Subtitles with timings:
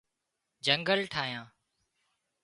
[0.65, 1.47] جنگل ٺاهيان